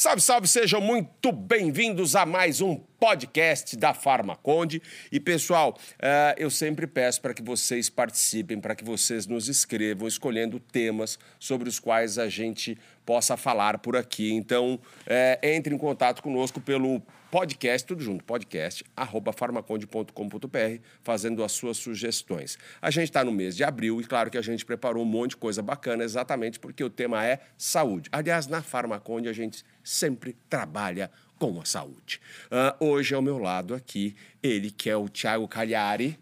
[0.00, 4.82] Salve, salve, sejam muito bem-vindos a mais um podcast da Farmaconde.
[5.10, 10.06] E, pessoal, uh, eu sempre peço para que vocês participem, para que vocês nos escrevam,
[10.06, 12.76] escolhendo temas sobre os quais a gente
[13.06, 14.30] possa falar por aqui.
[14.34, 21.52] Então, uh, entre em contato conosco pelo podcast, tudo junto, podcast, arroba farmaconde.com.br, fazendo as
[21.52, 22.58] suas sugestões.
[22.82, 25.30] A gente está no mês de abril e claro que a gente preparou um monte
[25.30, 28.10] de coisa bacana, exatamente porque o tema é saúde.
[28.12, 32.20] Aliás, na Farmaconde a gente sempre trabalha com a saúde.
[32.52, 36.18] Uh, hoje ao meu lado aqui, ele que é o Tiago Cagliari,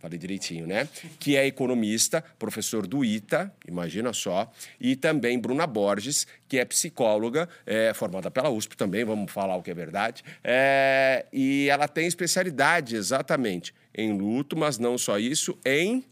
[0.00, 0.88] falei direitinho, né?
[1.20, 7.48] Que é economista, professor do ITA, imagina só, e também Bruna Borges, que é psicóloga,
[7.64, 12.08] é, formada pela USP também, vamos falar o que é verdade, é, e ela tem
[12.08, 16.04] especialidade exatamente em luto, mas não só isso, em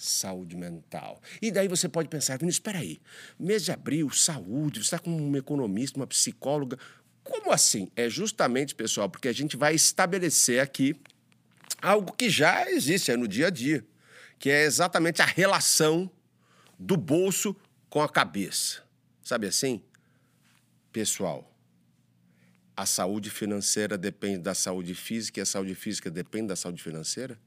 [0.00, 1.20] saúde mental.
[1.42, 2.98] E daí você pode pensar, Vinícius, espera aí,
[3.38, 6.78] mês de abril, saúde, você está com um economista, uma psicóloga.
[7.30, 7.88] Como assim?
[7.94, 11.00] É justamente, pessoal, porque a gente vai estabelecer aqui
[11.80, 13.86] algo que já existe é no dia a dia,
[14.36, 16.10] que é exatamente a relação
[16.76, 17.54] do bolso
[17.88, 18.82] com a cabeça.
[19.22, 19.80] Sabe assim?
[20.90, 21.48] Pessoal,
[22.76, 27.38] a saúde financeira depende da saúde física e a saúde física depende da saúde financeira?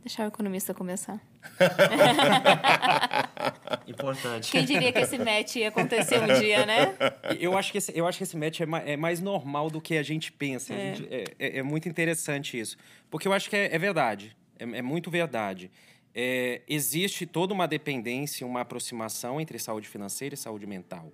[0.00, 1.20] Deixar o economista começar.
[3.86, 4.50] Importante.
[4.50, 6.94] Quem diria que esse match ia acontecer um dia, né?
[7.38, 9.80] Eu acho que esse, eu acho que esse match é, mais, é mais normal do
[9.80, 10.74] que a gente pensa.
[10.74, 12.76] É, a gente, é, é, é muito interessante isso.
[13.10, 14.36] Porque eu acho que é, é verdade.
[14.58, 15.70] É, é, muito verdade.
[16.14, 21.12] É, existe toda uma dependência, uma aproximação entre saúde financeira e saúde mental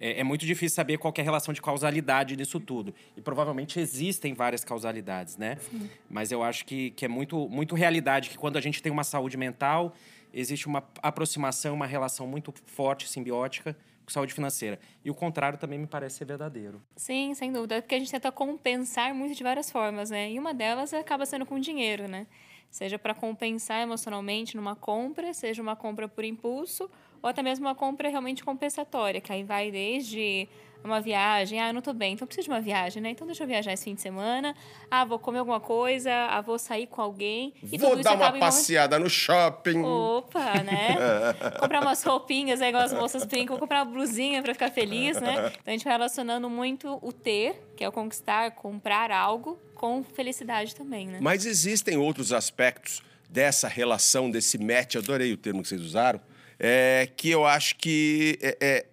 [0.00, 2.94] é, é, muito difícil saber qual é a relação de causalidade nisso tudo.
[3.16, 5.58] E provavelmente existem várias causalidades, né?
[5.70, 5.90] Sim.
[6.08, 9.04] Mas eu acho que, que é muito, muito realidade que quando a gente tem uma
[9.04, 9.94] saúde mental,
[10.32, 14.78] existe uma aproximação, uma relação muito forte, simbiótica com saúde financeira.
[15.04, 16.82] E o contrário também me parece ser verdadeiro.
[16.96, 17.80] Sim, sem dúvida.
[17.80, 20.30] Porque a gente tenta compensar muito de várias formas, né?
[20.30, 22.26] E uma delas acaba sendo com dinheiro, né?
[22.70, 26.88] Seja para compensar emocionalmente numa compra, seja uma compra por impulso
[27.22, 30.48] ou até mesmo uma compra realmente compensatória, que aí vai desde
[30.82, 33.10] uma viagem, ah, eu não tô bem, então preciso de uma viagem, né?
[33.10, 34.54] Então deixa eu viajar esse fim de semana,
[34.90, 37.52] ah, vou comer alguma coisa, ah, vou sair com alguém.
[37.70, 39.82] E vou dar uma passeada no shopping.
[39.82, 40.96] Opa, né?
[41.60, 45.20] comprar umas roupinhas, aí igual as moças brincam, vou comprar uma blusinha para ficar feliz,
[45.20, 45.52] né?
[45.60, 50.02] Então a gente vai relacionando muito o ter, que é o conquistar, comprar algo, com
[50.02, 51.18] felicidade também, né?
[51.20, 56.20] Mas existem outros aspectos dessa relação, desse match, adorei o termo que vocês usaram,
[56.58, 58.86] é, que eu acho que é, é,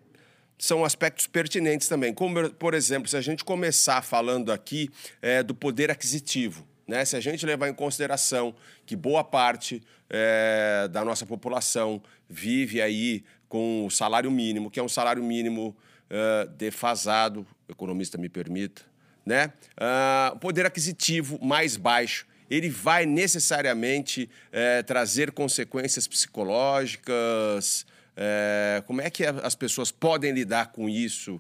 [0.58, 2.14] são aspectos pertinentes também.
[2.14, 4.90] Como, por exemplo, se a gente começar falando aqui
[5.22, 7.06] é, do poder aquisitivo, né?
[7.06, 13.24] se a gente levar em consideração que boa parte é, da nossa população vive aí
[13.48, 15.76] com o salário mínimo, que é um salário mínimo
[16.10, 18.82] uh, defasado, economista me permita,
[19.26, 19.54] né?
[19.78, 27.86] Uh, poder aquisitivo mais baixo ele vai necessariamente é, trazer consequências psicológicas?
[28.20, 31.40] É, como é que as pessoas podem lidar com isso?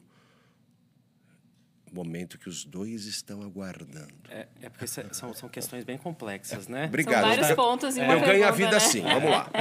[1.91, 4.13] Momento que os dois estão aguardando.
[4.29, 6.85] É, é porque são, são questões bem complexas, né?
[6.85, 7.21] Obrigado.
[7.23, 8.77] São vários pontos em uma Eu ganho a vida né?
[8.77, 9.49] assim, vamos lá.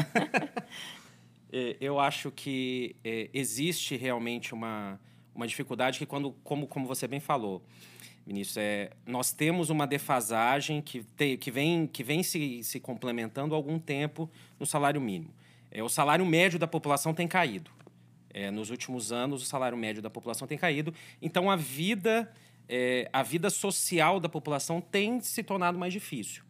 [1.53, 5.01] É, eu acho que é, existe realmente uma,
[5.33, 7.63] uma dificuldade que, quando, como, como você bem falou,
[8.27, 13.55] Vinícius, é, nós temos uma defasagem que, te, que vem, que vem se, se complementando
[13.55, 14.29] há algum tempo
[14.59, 15.33] no salário mínimo.
[15.77, 17.71] É, o salário médio da população tem caído.
[18.33, 20.95] É, nos últimos anos, o salário médio da população tem caído.
[21.21, 22.33] Então, a vida,
[22.67, 26.43] é, a vida social da população tem se tornado mais difícil.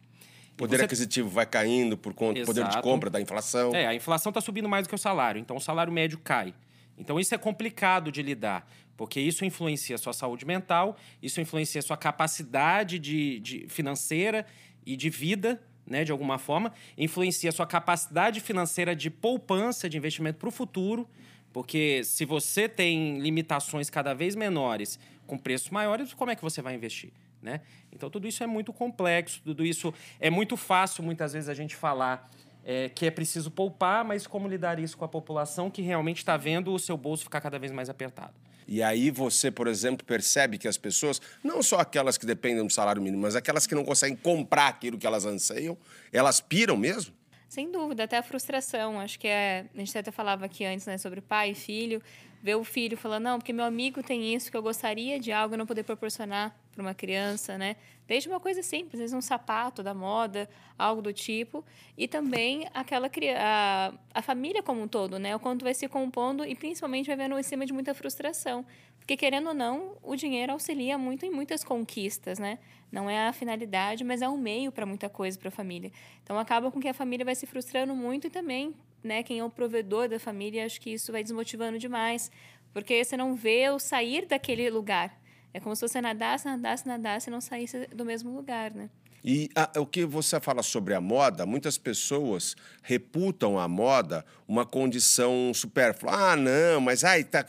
[0.53, 0.85] O poder você...
[0.85, 3.75] aquisitivo vai caindo por conta do poder de compra da inflação.
[3.75, 5.41] É, a inflação está subindo mais do que o salário.
[5.41, 6.53] Então, o salário médio cai.
[6.97, 8.65] Então, isso é complicado de lidar
[8.95, 14.43] porque isso influencia a sua saúde mental, isso influencia a sua capacidade de, de financeira
[14.83, 19.97] e de vida, né, de alguma forma, influencia a sua capacidade financeira de poupança, de
[19.97, 21.07] investimento para o futuro,
[21.53, 26.61] porque se você tem limitações cada vez menores com preços maiores, como é que você
[26.61, 27.11] vai investir?
[27.41, 27.61] Né?
[27.91, 31.75] Então, tudo isso é muito complexo, tudo isso é muito fácil, muitas vezes, a gente
[31.75, 32.29] falar
[32.63, 36.35] é, que é preciso poupar, mas como lidar isso com a população que realmente está
[36.35, 38.33] vendo o seu bolso ficar cada vez mais apertado.
[38.67, 42.73] E aí você, por exemplo, percebe que as pessoas, não só aquelas que dependem do
[42.73, 45.77] salário mínimo, mas aquelas que não conseguem comprar aquilo que elas anseiam,
[46.11, 47.13] elas piram mesmo?
[47.47, 48.99] Sem dúvida, até a frustração.
[48.99, 49.65] Acho que é.
[49.73, 52.01] A gente até falava aqui antes, né, sobre pai e filho.
[52.43, 55.55] Ver o filho falando, não, porque meu amigo tem isso, que eu gostaria de algo
[55.55, 57.75] não poder proporcionar para uma criança, né?
[58.07, 60.47] Desde uma coisa simples, às vezes um sapato da moda,
[60.77, 61.65] algo do tipo,
[61.97, 65.35] e também aquela a, a família como um todo, né?
[65.35, 68.63] O quanto vai se compondo e principalmente vai vendo em cima de muita frustração.
[68.99, 72.59] Porque, querendo ou não, o dinheiro auxilia muito em muitas conquistas, né?
[72.91, 75.91] Não é a finalidade, mas é um meio para muita coisa para a família.
[76.21, 79.43] Então, acaba com que a família vai se frustrando muito e também, né, quem é
[79.43, 82.29] o provedor da família, acho que isso vai desmotivando demais.
[82.73, 85.17] Porque você não vê o sair daquele lugar.
[85.57, 88.91] É como se você nadasse, nadasse, nadasse e não saísse do mesmo lugar, né?
[89.25, 94.67] E a, o que você fala sobre a moda, muitas pessoas reputam a moda uma
[94.67, 96.13] condição supérflua.
[96.13, 97.43] Ah, não, mas ai, tá.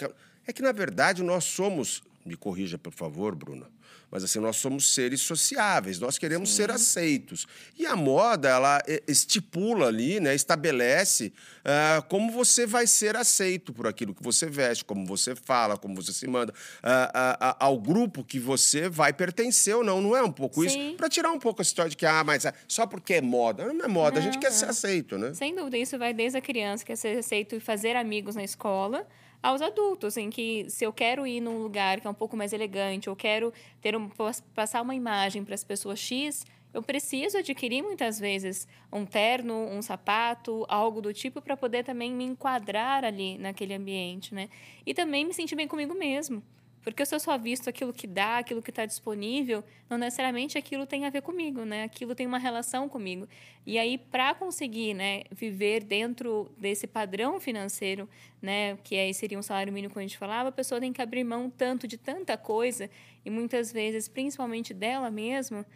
[0.46, 2.02] É que, na verdade, nós somos.
[2.24, 3.66] Me corrija, por favor, Bruna.
[4.10, 6.56] Mas assim, nós somos seres sociáveis, nós queremos Sim.
[6.56, 7.46] ser aceitos.
[7.78, 13.86] E a moda, ela estipula ali, né, estabelece uh, como você vai ser aceito por
[13.86, 18.24] aquilo que você veste, como você fala, como você se manda, uh, uh, ao grupo
[18.24, 20.00] que você vai pertencer ou não.
[20.00, 20.88] Não é um pouco Sim.
[20.88, 20.96] isso?
[20.96, 23.72] Para tirar um pouco a história de que, ah, mas só porque é moda.
[23.72, 25.34] Não é moda, não, a gente quer ser aceito, né?
[25.34, 29.06] Sem dúvida, isso vai desde a criança, quer ser aceito e fazer amigos na escola
[29.42, 32.52] aos adultos, em que se eu quero ir num lugar que é um pouco mais
[32.52, 34.10] elegante, ou quero ter um,
[34.54, 39.80] passar uma imagem para as pessoas X, eu preciso adquirir muitas vezes um terno, um
[39.80, 44.48] sapato, algo do tipo para poder também me enquadrar ali naquele ambiente, né?
[44.84, 46.42] E também me sentir bem comigo mesmo.
[46.82, 50.86] Porque se eu só visto aquilo que dá, aquilo que está disponível, não necessariamente aquilo
[50.86, 51.84] tem a ver comigo, né?
[51.84, 53.28] Aquilo tem uma relação comigo.
[53.66, 58.08] E aí, para conseguir né, viver dentro desse padrão financeiro,
[58.40, 61.02] né, que aí seria um salário mínimo, como a gente falava, a pessoa tem que
[61.02, 62.88] abrir mão tanto de tanta coisa,
[63.24, 65.66] e muitas vezes, principalmente dela mesma,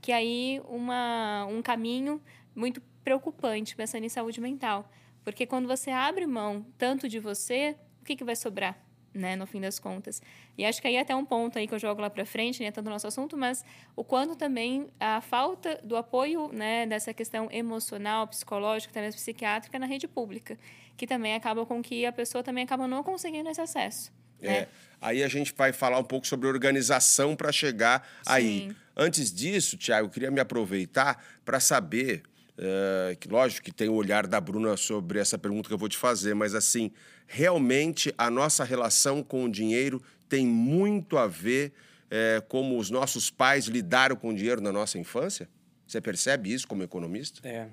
[0.00, 2.22] que aí uma, um caminho
[2.54, 4.90] muito preocupante pensando em saúde mental.
[5.24, 8.78] Porque quando você abre mão tanto de você, o que, que vai sobrar?
[9.14, 10.22] Né, no fim das contas.
[10.56, 12.62] E acho que aí é até um ponto aí que eu jogo lá para frente,
[12.62, 13.64] né, tanto no nosso assunto, mas
[13.94, 19.86] o quanto também a falta do apoio, né, dessa questão emocional, psicológica, também psiquiátrica na
[19.86, 20.58] rede pública,
[20.96, 24.12] que também acaba com que a pessoa também acaba não conseguindo esse acesso.
[24.40, 24.48] É.
[24.48, 24.68] Né?
[25.00, 28.32] Aí a gente vai falar um pouco sobre organização para chegar Sim.
[28.32, 28.76] aí.
[28.96, 32.22] Antes disso, Tiago, eu queria me aproveitar para saber
[32.58, 35.88] é, que lógico que tem o olhar da Bruna sobre essa pergunta que eu vou
[35.88, 36.90] te fazer, mas assim,
[37.26, 41.72] realmente a nossa relação com o dinheiro tem muito a ver
[42.10, 45.48] é, como os nossos pais lidaram com o dinheiro na nossa infância?
[45.86, 47.46] Você percebe isso como economista?
[47.46, 47.68] É,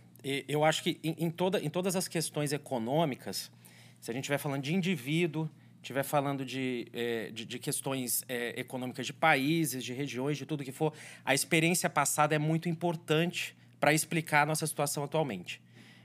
[0.47, 3.51] eu acho que em, em, toda, em todas as questões econômicas,
[3.99, 5.49] se a gente estiver falando de indivíduo,
[5.81, 10.63] estiver falando de, é, de, de, questões é, econômicas de países, de regiões, de tudo
[10.63, 10.93] que for,
[11.23, 15.61] a experiência passada é muito importante para explicar a nossa situação atualmente.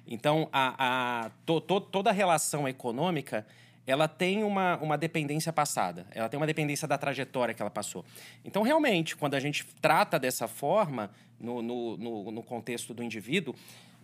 [0.06, 3.46] Então, a, a to, to, toda a relação econômica
[3.86, 8.04] ela tem uma, uma dependência passada, ela tem uma dependência da trajetória que ela passou.
[8.44, 13.54] Então, realmente, quando a gente trata dessa forma, no, no, no, no contexto do indivíduo,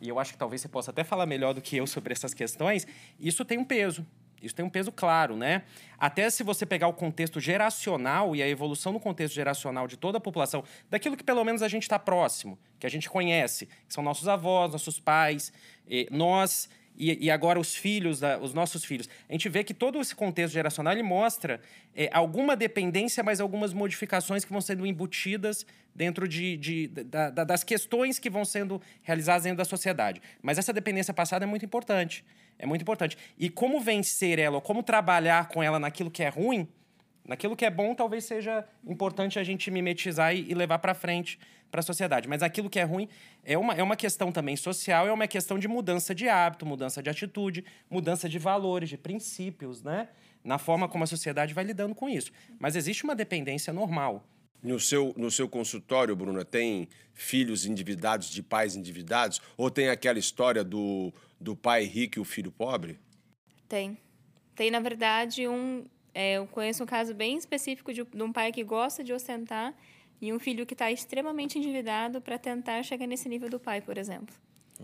[0.00, 2.34] e eu acho que talvez você possa até falar melhor do que eu sobre essas
[2.34, 2.86] questões,
[3.18, 4.04] isso tem um peso.
[4.42, 5.62] Isso tem um peso claro, né?
[5.98, 10.18] Até se você pegar o contexto geracional e a evolução no contexto geracional de toda
[10.18, 13.92] a população, daquilo que pelo menos a gente está próximo, que a gente conhece, que
[13.92, 15.52] são nossos avós, nossos pais,
[16.10, 16.68] nós
[17.00, 19.08] e, e, agora os filhos, da, os nossos filhos.
[19.26, 21.60] A gente vê que todo esse contexto geracional ele mostra
[21.94, 25.64] é, alguma dependência, mas algumas modificações que vão sendo embutidas
[25.94, 30.20] dentro de, de da, da, das questões que vão sendo realizadas dentro da sociedade.
[30.42, 32.22] Mas essa dependência passada é muito importante.
[32.60, 33.16] É muito importante.
[33.38, 36.68] E como vencer ela, ou como trabalhar com ela naquilo que é ruim,
[37.26, 41.38] naquilo que é bom, talvez seja importante a gente mimetizar e, levar para frente
[41.70, 42.28] para a sociedade.
[42.28, 43.08] Mas aquilo que é ruim
[43.42, 47.02] é uma, é uma questão também social, é uma questão de mudança de hábito, mudança
[47.02, 50.08] de atitude, mudança de valores, de princípios, né?
[50.44, 52.30] Na forma como a sociedade vai lidando com isso.
[52.58, 54.24] Mas existe uma dependência normal.
[54.62, 59.40] No seu, no seu consultório, Bruna, tem filhos endividados de pais endividados?
[59.56, 62.98] Ou tem aquela história do, do pai rico e o filho pobre?
[63.68, 63.96] Tem.
[64.54, 65.84] Tem, na verdade, um.
[66.12, 69.74] É, eu conheço um caso bem específico de, de um pai que gosta de ostentar
[70.20, 73.96] e um filho que está extremamente endividado para tentar chegar nesse nível do pai, por
[73.96, 74.34] exemplo.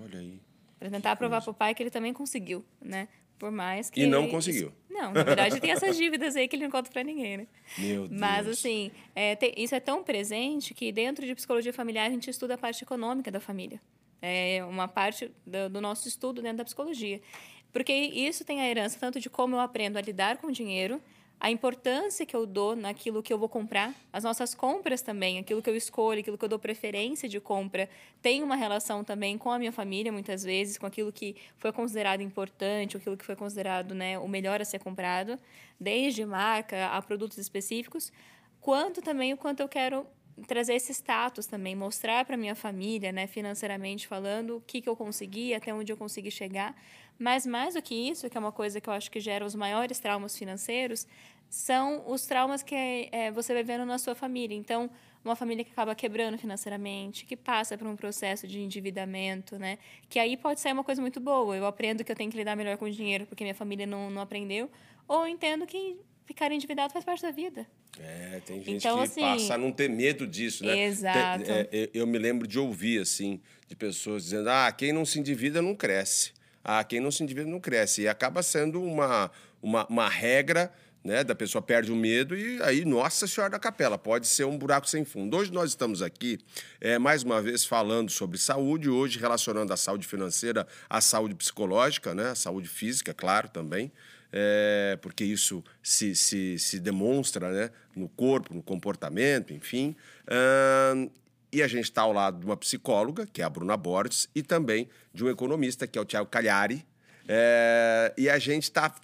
[0.02, 0.40] Olha aí.
[0.78, 3.08] Para tentar provar para o pai que ele também conseguiu, né?
[3.38, 4.00] Por mais que.
[4.00, 4.72] E não conseguiu.
[4.96, 7.46] Não, na verdade tem essas dívidas aí que ele não conta para ninguém, né?
[7.76, 8.18] Meu Deus.
[8.18, 12.30] Mas, assim, é, tem, isso é tão presente que dentro de psicologia familiar a gente
[12.30, 13.78] estuda a parte econômica da família.
[14.20, 17.20] É uma parte do, do nosso estudo dentro da psicologia.
[17.73, 21.00] Porque isso tem a herança tanto de como eu aprendo a lidar com o dinheiro,
[21.38, 25.61] a importância que eu dou naquilo que eu vou comprar, as nossas compras também, aquilo
[25.61, 27.88] que eu escolho, aquilo que eu dou preferência de compra,
[28.23, 32.23] tem uma relação também com a minha família, muitas vezes, com aquilo que foi considerado
[32.23, 35.38] importante, aquilo que foi considerado né, o melhor a ser comprado,
[35.78, 38.11] desde marca a produtos específicos,
[38.58, 40.06] quanto também o quanto eu quero
[40.47, 44.97] trazer esse status também, mostrar para minha família, né, financeiramente falando, o que, que eu
[44.97, 46.75] consegui, até onde eu consegui chegar.
[47.19, 49.55] Mas mais do que isso, que é uma coisa que eu acho que gera os
[49.55, 51.07] maiores traumas financeiros,
[51.49, 52.75] são os traumas que
[53.11, 54.55] é, você vai vendo na sua família.
[54.55, 54.90] Então,
[55.25, 59.78] uma família que acaba quebrando financeiramente, que passa por um processo de endividamento, né?
[60.09, 61.57] Que aí pode ser uma coisa muito boa.
[61.57, 64.11] Eu aprendo que eu tenho que lidar melhor com o dinheiro porque minha família não,
[64.11, 64.71] não aprendeu.
[65.09, 67.66] Ou entendo que ficar endividado faz parte da vida.
[67.99, 70.85] É, tem gente então, que assim, passa a não ter medo disso, né?
[70.85, 71.45] Exato.
[71.45, 75.18] Tem, é, eu me lembro de ouvir, assim, de pessoas dizendo, ah, quem não se
[75.18, 76.33] endivida não cresce.
[76.62, 78.02] Ah, quem não se endivida não cresce.
[78.02, 79.30] E acaba sendo uma,
[79.62, 80.73] uma, uma regra
[81.06, 84.59] né, da pessoa perde o medo e aí, Nossa Senhora da Capela, pode ser um
[84.59, 85.37] buraco sem fundo.
[85.37, 86.40] Hoje nós estamos aqui,
[86.80, 92.12] é, mais uma vez, falando sobre saúde, hoje relacionando a saúde financeira à saúde psicológica,
[92.12, 93.92] né, a saúde física, claro, também,
[94.33, 99.95] é, porque isso se, se, se demonstra né, no corpo, no comportamento, enfim.
[101.52, 104.42] e a gente está ao lado de uma psicóloga, que é a Bruna Borges, e
[104.42, 106.85] também de um economista, que é o Tiago Cagliari.
[107.28, 108.95] É, e a gente está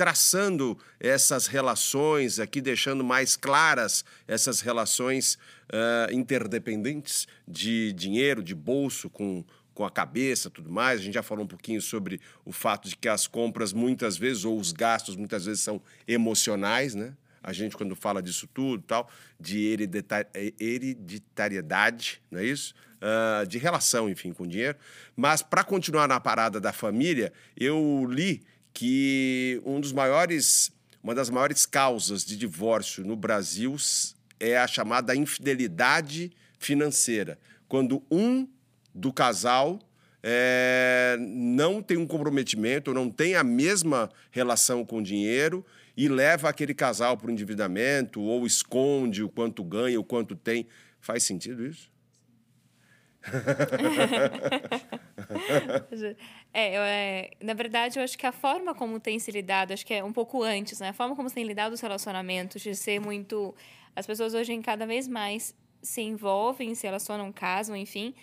[0.00, 9.10] traçando essas relações aqui, deixando mais claras essas relações uh, interdependentes de dinheiro, de bolso
[9.10, 9.44] com,
[9.80, 11.00] com a cabeça tudo mais.
[11.00, 14.44] A gente já falou um pouquinho sobre o fato de que as compras muitas vezes,
[14.44, 17.14] ou os gastos muitas vezes são emocionais, né?
[17.42, 19.08] A gente, quando fala disso tudo, tal,
[19.40, 19.68] de
[20.60, 22.74] hereditariedade, não é isso?
[23.00, 24.76] Uh, de relação, enfim, com dinheiro.
[25.16, 28.42] Mas, para continuar na parada da família, eu li
[28.74, 30.70] que um dos maiores,
[31.02, 33.74] uma das maiores causas de divórcio no Brasil
[34.38, 38.46] é a chamada infidelidade financeira, quando um
[38.94, 39.80] do casal
[40.22, 45.64] é, não tem um comprometimento, não tem a mesma relação com o dinheiro
[45.96, 50.66] e leva aquele casal para o endividamento ou esconde o quanto ganha, o quanto tem.
[51.00, 51.90] Faz sentido isso?
[56.54, 59.84] é, eu, é, na verdade, eu acho que a forma como tem se lidado, acho
[59.84, 60.88] que é um pouco antes, né?
[60.88, 63.54] A forma como se tem lidado os relacionamentos, de ser muito.
[63.94, 68.14] As pessoas hoje, em cada vez mais, se envolvem, se relacionam, casam, enfim,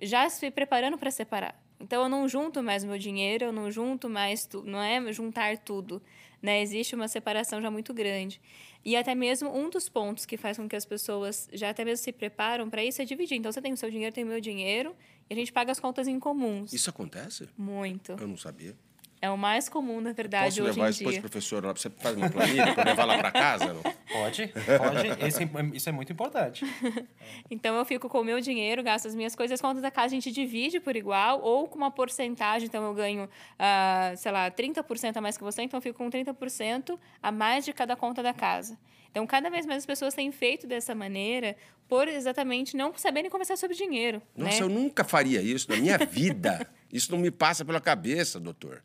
[0.00, 1.60] já se preparando para separar.
[1.78, 4.44] Então, eu não junto mais meu dinheiro, eu não junto mais.
[4.46, 6.02] Tu, não é juntar tudo.
[6.42, 6.60] Né?
[6.60, 8.40] Existe uma separação já muito grande.
[8.84, 12.02] E até mesmo um dos pontos que faz com que as pessoas já até mesmo
[12.04, 13.38] se preparam para isso é dividir.
[13.38, 14.94] Então, você tem o seu dinheiro, tem o meu dinheiro,
[15.28, 16.72] e a gente paga as contas em comuns.
[16.72, 17.48] Isso acontece?
[17.56, 18.12] Muito.
[18.12, 18.76] Eu não sabia.
[19.22, 22.16] É o mais comum, na verdade, Posso levar isso depois, professor, lá para você fazer
[22.16, 23.74] uma planilha, para levar lá para casa?
[23.74, 23.82] Não?
[23.82, 25.26] Pode, pode.
[25.26, 26.64] Esse, isso é muito importante.
[27.50, 30.06] então, eu fico com o meu dinheiro, gasto as minhas coisas, as contas da casa
[30.06, 32.66] a gente divide por igual ou com uma porcentagem.
[32.66, 36.08] Então, eu ganho, uh, sei lá, 30% a mais que você, então eu fico com
[36.08, 38.78] 30% a mais de cada conta da casa.
[39.10, 41.56] Então, cada vez mais as pessoas têm feito dessa maneira
[41.90, 44.22] por exatamente não saberem conversar sobre dinheiro.
[44.36, 44.62] Nossa, né?
[44.62, 46.66] eu nunca faria isso na minha vida.
[46.92, 48.82] Isso não me passa pela cabeça, doutor.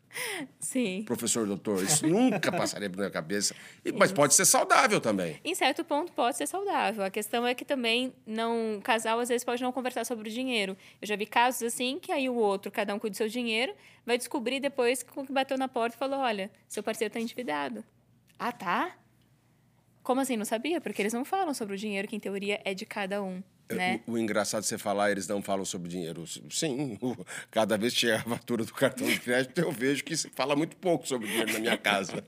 [0.60, 1.02] Sim.
[1.04, 3.52] Professor doutor, isso nunca passaria pela minha cabeça.
[3.98, 5.40] Mas pode ser saudável também.
[5.44, 7.02] Em certo ponto, pode ser saudável.
[7.02, 8.76] A questão é que também não.
[8.76, 10.76] O casal às vezes pode não conversar sobre o dinheiro.
[11.02, 13.74] Eu já vi casos assim que aí o outro, cada um cuida do seu dinheiro,
[14.04, 17.84] vai descobrir depois que bateu na porta e falou: olha, seu parceiro está endividado.
[18.38, 18.96] Ah, tá?
[20.06, 20.36] Como assim?
[20.36, 20.80] Não sabia?
[20.80, 23.42] Porque eles não falam sobre o dinheiro que, em teoria, é de cada um.
[23.68, 24.00] É, né?
[24.06, 26.24] O, o, engraçado de você falar, eles não falam sobre dinheiro.
[26.48, 27.16] Sim, o,
[27.50, 30.54] cada vez que chega a fatura do cartão de crédito, eu vejo que se fala
[30.54, 32.24] muito pouco sobre dinheiro na minha casa.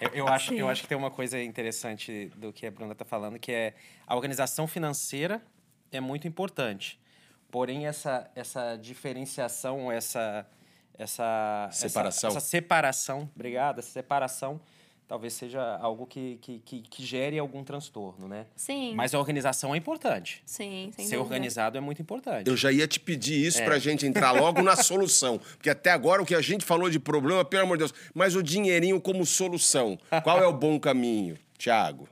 [0.00, 3.04] eu, eu, acho, eu acho que tem uma coisa interessante do que a Bruna está
[3.04, 3.74] falando, que é
[4.06, 5.42] a organização financeira
[5.90, 7.00] é muito importante.
[7.50, 10.46] Porém, essa, essa diferenciação, essa,
[10.96, 14.60] essa separação, essa, essa separação, obrigado, essa separação
[15.06, 18.46] talvez seja algo que, que, que, que, gere algum transtorno, né?
[18.56, 18.94] Sim.
[18.94, 20.42] Mas a organização é importante.
[20.46, 21.34] Sim, sem Ser dúvida.
[21.34, 22.48] organizado é muito importante.
[22.48, 23.64] Eu já ia te pedir isso é.
[23.64, 25.38] para a gente entrar logo na solução.
[25.56, 28.34] Porque até agora o que a gente falou de problema, pelo amor de Deus, mas
[28.34, 29.98] o dinheirinho como solução.
[30.22, 32.08] Qual é o bom caminho, Tiago?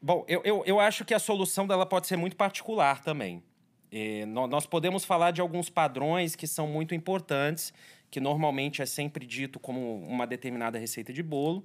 [0.00, 3.42] Bom, eu, eu, eu acho que a solução dela pode ser muito particular também.
[3.90, 7.72] É, nós podemos falar de alguns padrões que são muito importantes,
[8.10, 11.64] que normalmente é sempre dito como uma determinada receita de bolo,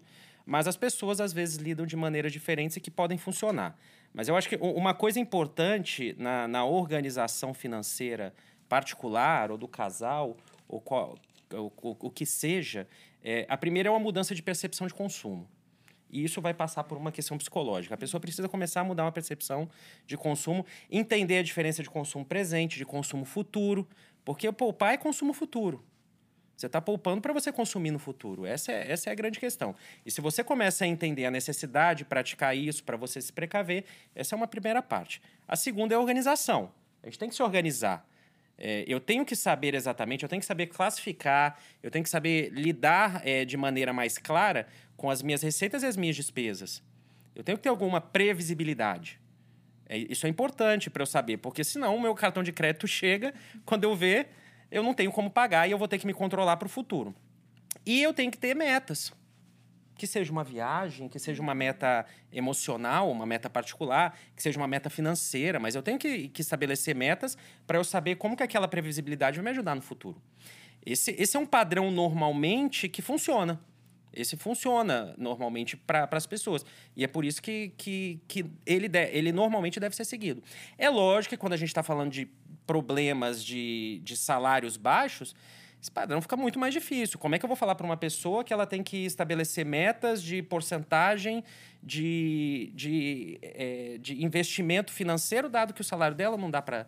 [0.49, 3.77] mas as pessoas às vezes lidam de maneiras diferentes e que podem funcionar.
[4.11, 8.33] Mas eu acho que uma coisa importante na, na organização financeira
[8.67, 10.35] particular ou do casal,
[10.67, 11.15] ou qual,
[11.53, 12.87] o, o, o que seja,
[13.23, 15.47] é, a primeira é uma mudança de percepção de consumo.
[16.09, 17.93] E isso vai passar por uma questão psicológica.
[17.93, 19.69] A pessoa precisa começar a mudar uma percepção
[20.07, 23.87] de consumo, entender a diferença de consumo presente, de consumo futuro,
[24.25, 25.85] porque poupar é consumo futuro.
[26.59, 28.45] Você está poupando para você consumir no futuro.
[28.45, 29.73] Essa é, essa é a grande questão.
[30.05, 33.85] E se você começa a entender a necessidade de praticar isso para você se precaver,
[34.13, 35.21] essa é uma primeira parte.
[35.47, 36.69] A segunda é a organização.
[37.01, 38.05] A gente tem que se organizar.
[38.57, 42.49] É, eu tenho que saber exatamente, eu tenho que saber classificar, eu tenho que saber
[42.49, 46.83] lidar é, de maneira mais clara com as minhas receitas e as minhas despesas.
[47.33, 49.17] Eu tenho que ter alguma previsibilidade.
[49.87, 53.33] É, isso é importante para eu saber, porque senão o meu cartão de crédito chega,
[53.63, 54.27] quando eu ver,
[54.71, 57.13] eu não tenho como pagar e eu vou ter que me controlar para o futuro.
[57.85, 59.11] E eu tenho que ter metas.
[59.95, 64.67] Que seja uma viagem, que seja uma meta emocional, uma meta particular, que seja uma
[64.67, 68.67] meta financeira, mas eu tenho que, que estabelecer metas para eu saber como que aquela
[68.67, 70.21] previsibilidade vai me ajudar no futuro.
[70.85, 73.59] Esse, esse é um padrão normalmente que funciona.
[74.11, 76.65] Esse funciona normalmente para as pessoas.
[76.95, 80.41] E é por isso que, que, que ele, de, ele normalmente deve ser seguido.
[80.77, 82.27] É lógico que quando a gente está falando de
[82.69, 85.33] problemas de, de salários baixos,
[85.81, 87.17] esse padrão fica muito mais difícil.
[87.17, 90.21] Como é que eu vou falar para uma pessoa que ela tem que estabelecer metas
[90.21, 91.43] de porcentagem
[91.81, 96.85] de, de, é, de investimento financeiro, dado que o salário dela não dá para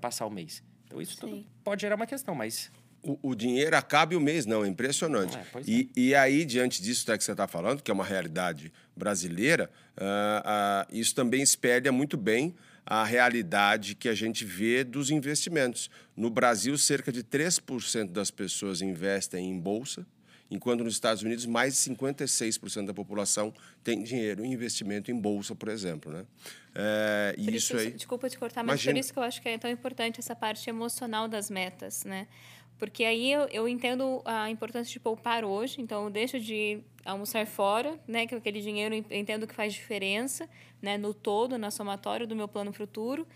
[0.00, 0.62] passar o mês?
[0.86, 1.20] Então, isso Sim.
[1.20, 2.72] tudo pode gerar uma questão, mas.
[3.02, 5.36] O, o dinheiro acaba e o mês não, é impressionante.
[5.36, 6.00] É, e, é.
[6.00, 10.96] e aí, diante disso que você está falando, que é uma realidade brasileira, uh, uh,
[10.98, 12.54] isso também espelha muito bem
[12.90, 15.90] a realidade que a gente vê dos investimentos.
[16.16, 20.06] No Brasil, cerca de 3% das pessoas investem em bolsa,
[20.50, 23.52] enquanto nos Estados Unidos, mais de 56% da população
[23.84, 26.10] tem dinheiro em investimento em bolsa, por exemplo.
[26.10, 26.24] Né?
[26.74, 27.90] É, e isso, isso aí.
[27.90, 28.94] Desculpa te cortar, mas Imagina.
[28.94, 32.04] por isso que eu acho que é tão importante essa parte emocional das metas.
[32.04, 32.26] Né?
[32.78, 37.46] Porque aí eu, eu entendo a importância de poupar hoje, então eu deixo de almoçar
[37.46, 40.48] fora, né, que aquele dinheiro eu entendo que faz diferença,
[40.80, 43.26] né, no todo, na somatória do meu plano futuro,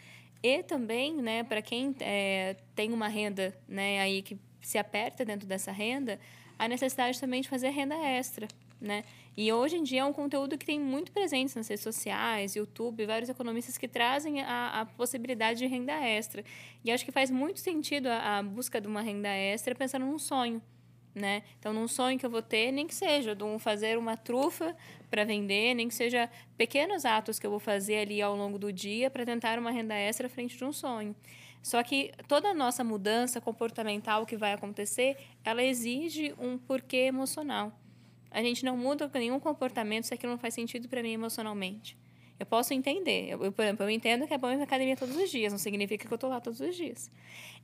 [0.43, 5.47] e também, né, para quem é, tem uma renda, né, aí que se aperta dentro
[5.47, 6.21] dessa renda,
[6.59, 8.47] a necessidade também de fazer renda extra,
[8.81, 9.05] né?
[9.35, 13.07] E hoje em dia é um conteúdo que tem muito presente nas redes sociais, YouTube,
[13.07, 16.45] vários economistas que trazem a, a possibilidade de renda extra.
[16.85, 20.19] E acho que faz muito sentido a, a busca de uma renda extra pensando num
[20.19, 20.61] sonho,
[21.15, 21.43] né?
[21.59, 24.77] Então, num sonho que eu vou ter, nem que seja de um fazer uma trufa
[25.11, 28.71] para vender, nem que seja pequenos atos que eu vou fazer ali ao longo do
[28.71, 31.17] dia para tentar uma renda extra frente de um sonho.
[31.63, 37.73] Só que toda a nossa mudança comportamental que vai acontecer, ela exige um porquê emocional.
[38.33, 41.97] A gente não muda nenhum comportamento se aquilo não faz sentido para mim emocionalmente.
[42.39, 43.31] Eu posso entender.
[43.31, 45.59] Eu, por exemplo, eu entendo que é bom ir na academia todos os dias, não
[45.59, 47.11] significa que eu estou lá todos os dias.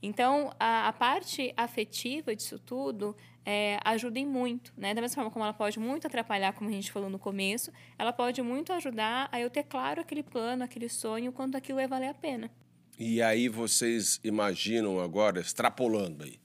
[0.01, 4.73] Então, a, a parte afetiva disso tudo é, ajuda em muito.
[4.77, 4.95] Né?
[4.95, 8.13] Da mesma forma como ela pode muito atrapalhar, como a gente falou no começo, ela
[8.13, 12.11] pode muito ajudar a eu ter claro aquele plano, aquele sonho, quanto aquilo vai valer
[12.11, 12.51] a pena.
[12.99, 16.39] E aí vocês imaginam agora, extrapolando aí,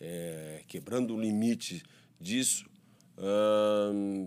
[0.00, 1.82] é, quebrando o limite
[2.20, 2.68] disso,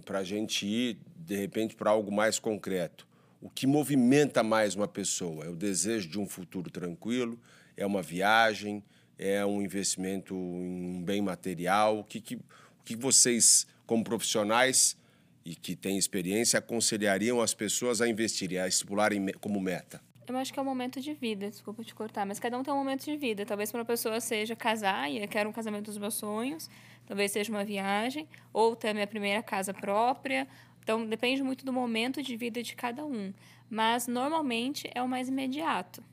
[0.06, 3.08] para a gente ir, de repente, para algo mais concreto.
[3.42, 5.46] O que movimenta mais uma pessoa?
[5.46, 7.40] É o desejo de um futuro tranquilo?
[7.78, 8.84] É uma viagem?
[9.18, 12.00] É um investimento em um bem material?
[12.00, 14.98] O que, que, o que vocês, como profissionais
[15.46, 20.02] e que têm experiência, aconselhariam as pessoas a investirem, a estipularem como meta?
[20.30, 22.72] Eu acho que é um momento de vida, desculpa te cortar, mas cada um tem
[22.72, 23.48] um momento de vida.
[23.48, 26.70] Talvez para uma pessoa seja casar, e eu quero um casamento dos meus sonhos,
[27.08, 30.48] talvez seja uma viagem, ou ter a minha primeira casa própria.
[30.84, 33.34] Então, depende muito do momento de vida de cada um.
[33.68, 36.04] Mas, normalmente, é o mais imediato,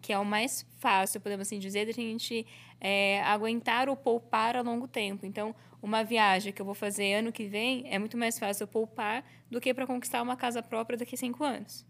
[0.00, 2.46] que é o mais fácil, podemos assim dizer, da gente
[2.80, 5.26] é, aguentar ou poupar a longo tempo.
[5.26, 5.52] Então,
[5.82, 9.24] uma viagem que eu vou fazer ano que vem é muito mais fácil eu poupar
[9.50, 11.84] do que para conquistar uma casa própria daqui a cinco anos.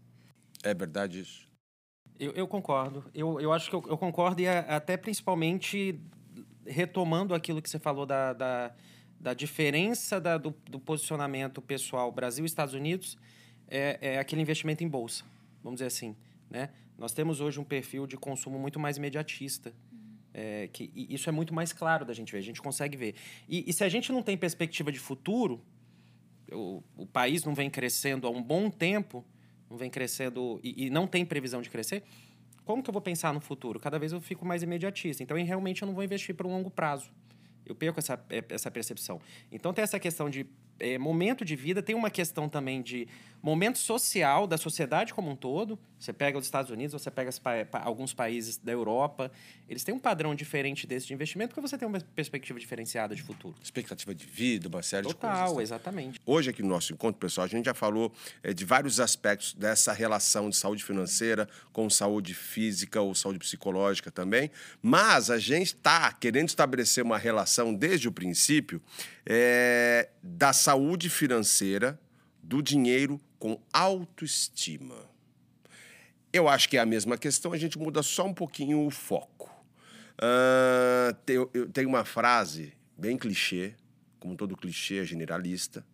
[0.63, 1.46] É verdade isso.
[2.19, 3.05] Eu, eu concordo.
[3.13, 5.99] Eu, eu acho que eu, eu concordo e até principalmente
[6.65, 8.71] retomando aquilo que você falou da, da,
[9.19, 13.17] da diferença da, do, do, posicionamento pessoal Brasil e Estados Unidos,
[13.67, 15.23] é, é aquele investimento em bolsa,
[15.63, 16.15] vamos dizer assim.
[16.49, 16.69] Né?
[16.97, 19.73] Nós temos hoje um perfil de consumo muito mais imediatista.
[20.33, 23.15] É, que, isso é muito mais claro da gente ver, a gente consegue ver.
[23.47, 25.63] E, e se a gente não tem perspectiva de futuro,
[26.51, 29.25] o, o país não vem crescendo há um bom tempo,
[29.69, 32.03] não vem crescendo e, e, não tem previsão de crescer,
[32.65, 33.79] como que eu vou pensar no futuro?
[33.79, 35.23] Cada vez eu fico mais imediatista.
[35.23, 37.09] Então, realmente, eu não vou investir para um longo prazo.
[37.65, 39.21] Eu perco essa, é, essa percepção.
[39.51, 40.45] Então, tem essa questão de
[40.79, 43.07] é, momento de vida, tem uma questão também de
[43.47, 45.79] momento social da sociedade como um todo.
[45.97, 47.31] Você pega os Estados Unidos, você pega
[47.81, 49.31] alguns países da Europa,
[49.69, 53.23] eles têm um padrão diferente desse de investimento porque você tem uma perspectiva diferenciada de
[53.23, 53.55] futuro.
[53.63, 55.69] Expectativa de vida, uma série Total, de coisas.
[55.69, 56.03] Total, né?
[56.03, 56.19] exatamente.
[56.25, 58.11] Hoje aqui no nosso encontro, pessoal, a gente já falou
[58.43, 64.11] é, de vários aspectos dessa relação de saúde financeira com saúde física ou saúde psicológica
[64.11, 68.81] também, mas a gente está querendo estabelecer uma relação desde o princípio
[69.25, 71.97] é, da saúde financeira,
[72.43, 75.09] do dinheiro com autoestima.
[76.31, 79.49] Eu acho que é a mesma questão, a gente muda só um pouquinho o foco.
[80.17, 81.37] Uh, tem,
[81.71, 83.75] tem uma frase bem clichê,
[84.19, 85.85] como todo clichê generalista,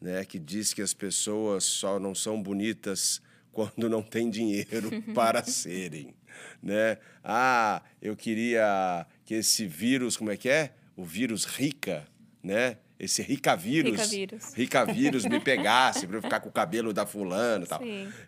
[0.00, 5.42] né, que diz que as pessoas só não são bonitas quando não têm dinheiro para
[5.44, 6.14] serem,
[6.62, 6.98] né?
[7.22, 10.74] Ah, eu queria que esse vírus, como é que é?
[10.96, 12.06] O vírus rica,
[12.42, 12.78] né?
[13.02, 16.92] Esse rica vírus, rica vírus, rica vírus me pegasse para eu ficar com o cabelo
[16.92, 17.80] da fulana e tal.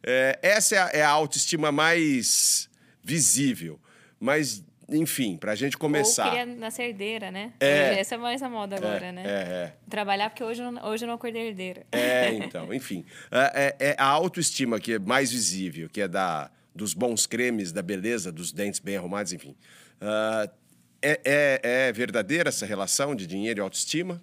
[0.02, 2.68] É, essa é a, é a, autoestima mais
[3.00, 3.78] visível.
[4.18, 6.24] Mas, enfim, para a gente começar.
[6.24, 7.52] Ou queria nascer herdeira, né?
[7.60, 8.00] É.
[8.00, 9.22] Essa é mais a moda agora, é, né?
[9.24, 9.76] É, é.
[9.88, 11.86] Trabalhar porque hoje, hoje eu não acordei herdeira.
[11.92, 13.04] É, então, enfim.
[13.30, 17.70] É, é, é a autoestima que é mais visível, que é da, dos bons cremes,
[17.70, 19.54] da beleza, dos dentes bem arrumados, enfim.
[20.02, 20.50] Uh,
[21.00, 24.20] é, é, é verdadeira essa relação de dinheiro e autoestima?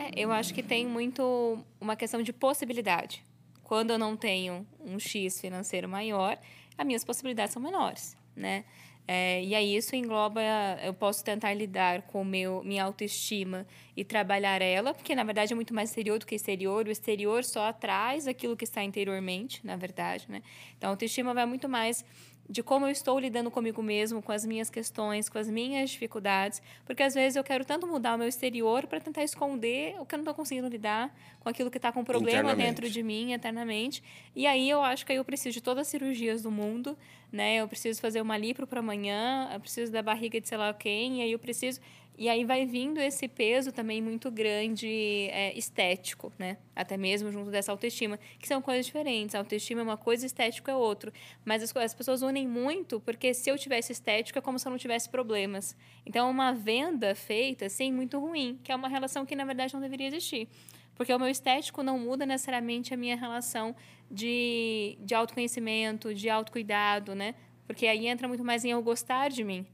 [0.00, 3.22] É, eu acho que tem muito uma questão de possibilidade.
[3.62, 6.38] Quando eu não tenho um X financeiro maior,
[6.78, 8.64] as minhas possibilidades são menores, né?
[9.06, 10.40] É, e aí isso engloba,
[10.82, 15.56] eu posso tentar lidar com meu, minha autoestima e trabalhar ela, porque na verdade é
[15.56, 16.86] muito mais exterior do que exterior.
[16.86, 20.42] O exterior só traz aquilo que está interiormente, na verdade, né?
[20.78, 22.04] Então a autoestima vai muito mais
[22.50, 26.60] de como eu estou lidando comigo mesmo, com as minhas questões, com as minhas dificuldades,
[26.84, 30.16] porque às vezes eu quero tanto mudar o meu exterior para tentar esconder o que
[30.16, 34.02] eu não estou conseguindo lidar com aquilo que está com problema dentro de mim eternamente.
[34.34, 36.98] E aí eu acho que eu preciso de todas as cirurgias do mundo,
[37.30, 37.56] né?
[37.56, 41.18] Eu preciso fazer uma lipro para amanhã, eu preciso da barriga de sei lá quem,
[41.18, 41.80] e aí eu preciso
[42.16, 44.86] e aí vai vindo esse peso também muito grande
[45.30, 46.58] é, estético, né?
[46.76, 49.34] Até mesmo junto dessa autoestima, que são coisas diferentes.
[49.34, 51.12] A autoestima é uma coisa, estético é outro.
[51.44, 54.70] Mas as, as pessoas unem muito, porque se eu tivesse estético é como se eu
[54.70, 55.74] não tivesse problemas.
[56.04, 59.72] Então, é uma venda feita, assim, muito ruim, que é uma relação que, na verdade,
[59.72, 60.46] não deveria existir.
[60.94, 63.74] Porque o meu estético não muda necessariamente a minha relação
[64.10, 67.34] de, de autoconhecimento, de autocuidado, né?
[67.66, 69.66] Porque aí entra muito mais em eu gostar de mim.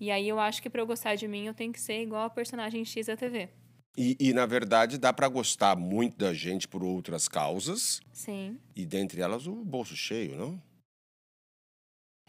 [0.00, 2.24] E aí eu acho que para eu gostar de mim, eu tenho que ser igual
[2.24, 3.48] a personagem X da TV.
[3.96, 8.00] E, e, na verdade, dá para gostar muito da gente por outras causas.
[8.12, 8.58] Sim.
[8.74, 10.60] E dentre elas, o bolso cheio, não?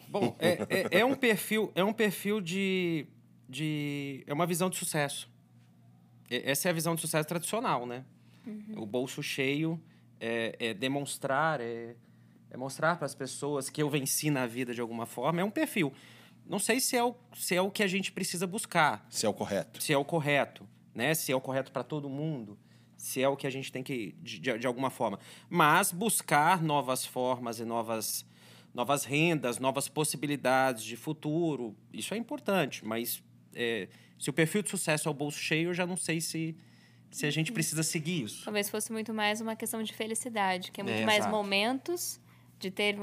[0.07, 3.07] Bom, é, é, é um perfil, é um perfil de,
[3.49, 4.23] de.
[4.27, 5.27] É uma visão de sucesso.
[6.29, 8.05] Essa é a visão de sucesso tradicional, né?
[8.45, 8.83] Uhum.
[8.83, 9.81] O bolso cheio
[10.19, 11.95] é, é demonstrar, é,
[12.51, 15.41] é mostrar para as pessoas que eu venci na vida de alguma forma.
[15.41, 15.91] É um perfil
[16.47, 19.05] não sei se é o, se é o que a gente precisa buscar.
[19.09, 19.81] Se é o correto.
[19.81, 21.13] Se é o correto, né?
[21.13, 22.57] Se é o correto para todo mundo.
[22.97, 25.19] Se é o que a gente tem que, de, de alguma forma.
[25.49, 28.25] Mas buscar novas formas e novas,
[28.73, 32.85] novas rendas, novas possibilidades de futuro, isso é importante.
[32.85, 33.87] Mas é,
[34.19, 36.55] se o perfil de sucesso é o bolso cheio, eu já não sei se,
[37.09, 38.43] se a gente precisa seguir isso.
[38.45, 41.35] Talvez fosse muito mais uma questão de felicidade, que é muito é, mais exato.
[41.35, 42.19] momentos
[42.57, 42.95] de ter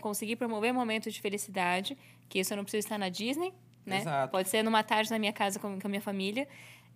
[0.00, 1.96] conseguir promover momentos de felicidade
[2.32, 3.52] que isso eu não preciso estar na Disney,
[3.84, 3.98] né?
[3.98, 4.32] Exato.
[4.32, 6.48] Pode ser numa tarde na minha casa com, com a minha família.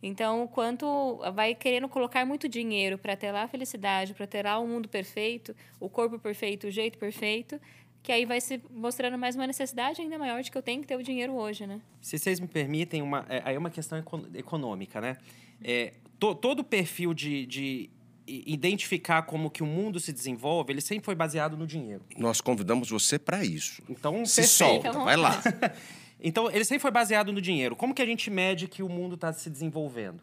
[0.03, 4.47] Então, o quanto vai querendo colocar muito dinheiro para ter lá a felicidade, para ter
[4.47, 7.61] lá o mundo perfeito, o corpo perfeito, o jeito perfeito,
[8.03, 10.87] que aí vai se mostrando mais uma necessidade ainda maior de que eu tenho que
[10.87, 11.83] ter o dinheiro hoje, né?
[12.01, 14.03] Se vocês me permitem, uma, é, aí é uma questão
[14.35, 15.19] econômica, né?
[15.63, 17.91] É, to, todo o perfil de, de
[18.27, 22.05] identificar como que o mundo se desenvolve, ele sempre foi baseado no dinheiro.
[22.17, 23.83] Nós convidamos você para isso.
[23.89, 24.83] Então, se perfeito.
[24.83, 25.41] solta, vai lá.
[26.21, 27.77] então, ele sempre foi baseado no dinheiro.
[27.77, 30.23] Como que a gente mede que o mundo está se desenvolvendo?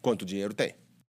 [0.00, 0.74] Quanto dinheiro tem?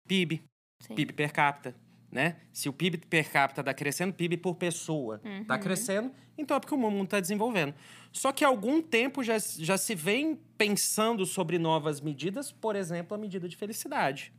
[0.06, 0.42] PIB,
[0.80, 0.94] Sim.
[0.94, 1.76] PIB per capita,
[2.10, 2.36] né?
[2.52, 5.60] Se o PIB per capita está crescendo, PIB por pessoa está uhum.
[5.60, 7.74] crescendo, então é porque o mundo está desenvolvendo.
[8.10, 13.14] Só que há algum tempo já, já se vem pensando sobre novas medidas, por exemplo,
[13.14, 14.32] a medida de felicidade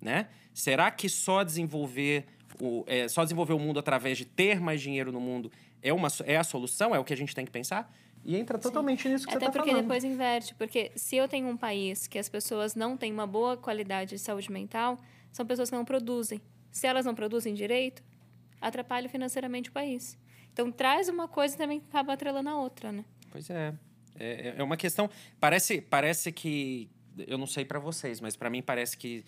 [0.00, 0.28] né?
[0.52, 2.26] Será que só desenvolver
[2.60, 5.50] o, é, só desenvolver o mundo através de ter mais dinheiro no mundo
[5.82, 6.94] é, uma, é a solução?
[6.94, 7.92] É o que a gente tem que pensar?
[8.24, 9.10] E entra totalmente Sim.
[9.10, 9.70] nisso que Até você está falando.
[9.70, 10.54] Até porque depois inverte.
[10.56, 14.18] Porque se eu tenho um país que as pessoas não têm uma boa qualidade de
[14.18, 14.98] saúde mental,
[15.30, 16.40] são pessoas que não produzem.
[16.72, 18.02] Se elas não produzem direito,
[18.60, 20.18] atrapalha financeiramente o país.
[20.52, 23.04] Então, traz uma coisa e também acaba atrelando a outra, né?
[23.30, 23.72] Pois é.
[24.18, 25.08] É, é uma questão...
[25.38, 26.90] Parece, parece que...
[27.28, 29.24] Eu não sei para vocês, mas para mim parece que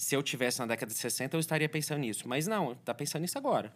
[0.00, 2.26] se eu tivesse na década de 60, eu estaria pensando nisso.
[2.26, 3.70] Mas não, tá pensando nisso agora.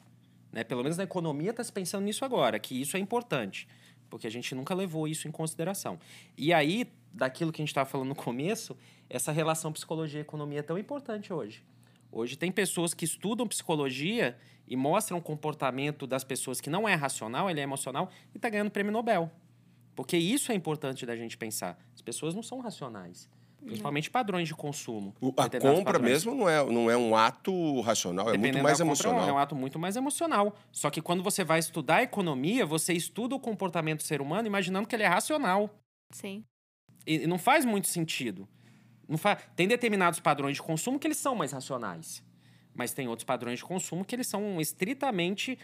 [0.50, 0.64] Né?
[0.64, 3.68] Pelo menos na economia está se pensando nisso agora, que isso é importante,
[4.08, 6.00] porque a gente nunca levou isso em consideração.
[6.34, 8.74] E aí, daquilo que a gente estava falando no começo,
[9.10, 11.62] essa relação psicologia e economia é tão importante hoje.
[12.10, 14.34] Hoje tem pessoas que estudam psicologia
[14.66, 18.48] e mostram o comportamento das pessoas que não é racional, ele é emocional, e está
[18.48, 19.30] ganhando prêmio Nobel.
[19.94, 21.78] Porque isso é importante da gente pensar.
[21.94, 23.28] As pessoas não são racionais.
[23.64, 25.14] Principalmente padrões de consumo.
[25.20, 26.02] O, a compra padrões.
[26.02, 29.28] mesmo não é, não é um ato racional, é muito mais emocional.
[29.28, 30.54] é um ato muito mais emocional.
[30.70, 34.86] Só que quando você vai estudar economia, você estuda o comportamento do ser humano imaginando
[34.86, 35.70] que ele é racional.
[36.10, 36.44] Sim.
[37.06, 38.46] E não faz muito sentido.
[39.08, 39.36] Não fa...
[39.36, 42.22] Tem determinados padrões de consumo que eles são mais racionais.
[42.74, 45.58] Mas tem outros padrões de consumo que eles são estritamente,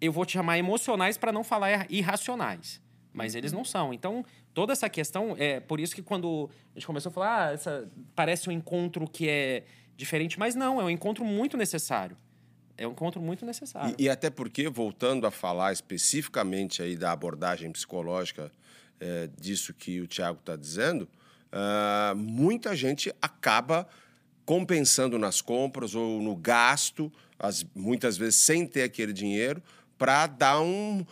[0.00, 2.80] eu vou te chamar emocionais para não falar irracionais.
[3.12, 3.92] Mas eles não são.
[3.92, 7.52] Então, toda essa questão, é por isso que quando a gente começou a falar, ah,
[7.52, 9.64] essa, parece um encontro que é
[9.96, 12.16] diferente, mas não, é um encontro muito necessário.
[12.76, 13.94] É um encontro muito necessário.
[13.98, 18.50] E, e até porque, voltando a falar especificamente aí da abordagem psicológica
[18.98, 21.08] é, disso que o Tiago está dizendo,
[21.52, 23.86] uh, muita gente acaba
[24.44, 29.62] compensando nas compras ou no gasto, as, muitas vezes sem ter aquele dinheiro,
[30.00, 31.04] para dar um,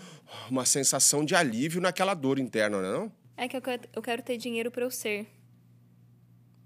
[0.51, 3.44] uma sensação de alívio naquela dor interna, não é?
[3.44, 5.27] É que eu quero, eu quero ter dinheiro para eu ser.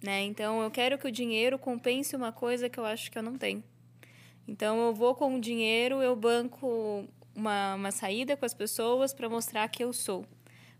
[0.01, 0.23] Né?
[0.23, 3.37] Então, eu quero que o dinheiro compense uma coisa que eu acho que eu não
[3.37, 3.63] tenho.
[4.47, 9.29] Então, eu vou com o dinheiro, eu banco uma, uma saída com as pessoas para
[9.29, 10.25] mostrar que eu sou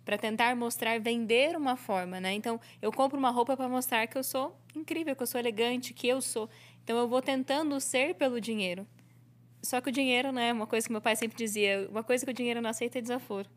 [0.05, 2.35] para tentar mostrar, vender uma forma, né?
[2.35, 5.95] Então, eu compro uma roupa para mostrar que eu sou incrível, que eu sou elegante,
[5.95, 6.49] que eu sou.
[6.83, 8.85] Então, eu vou tentando ser pelo dinheiro.
[9.63, 12.31] Só que o dinheiro, né, uma coisa que meu pai sempre dizia, uma coisa que
[12.33, 13.49] o dinheiro não aceita é desaforo.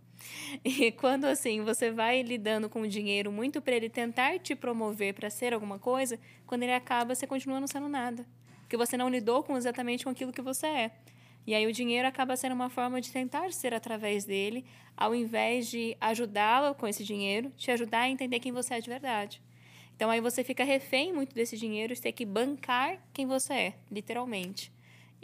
[0.64, 5.14] E quando assim, você vai lidando com o dinheiro muito para ele tentar te promover
[5.16, 8.26] para ser alguma coisa, quando ele acaba, você continua não sendo nada.
[8.62, 10.92] Porque você não lidou com exatamente com aquilo que você é.
[11.48, 14.66] E aí o dinheiro acaba sendo uma forma de tentar ser através dele,
[14.98, 18.90] ao invés de ajudá-lo com esse dinheiro, te ajudar a entender quem você é de
[18.90, 19.42] verdade.
[19.96, 23.74] Então aí você fica refém muito desse dinheiro, de ter que bancar quem você é,
[23.92, 24.72] literalmente.